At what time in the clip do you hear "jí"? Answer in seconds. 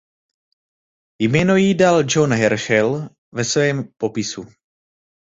1.55-1.73